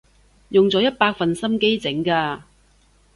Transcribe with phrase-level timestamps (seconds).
[0.49, 2.41] 用咗一百分心機整㗎